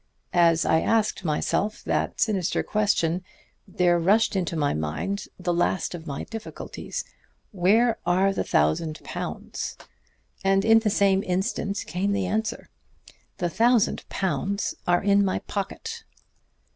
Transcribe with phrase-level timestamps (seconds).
[0.33, 3.23] As I asked myself that sinister question
[3.67, 7.05] there rushed into my mind the last of my difficulties:
[7.51, 9.77] 'Where are the thousand pounds?'
[10.43, 12.71] And in the same instant came the answer:
[13.37, 16.03] 'The thousand pounds are in my pocket.'